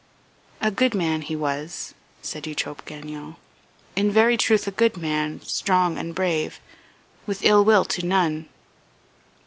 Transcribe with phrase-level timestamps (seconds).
[0.61, 1.93] "A good man he was,"
[2.23, 3.35] said Eutrope Gagnon,
[3.95, 6.59] "in very truth a good man, strong and brave,
[7.27, 8.49] with ill will to none.'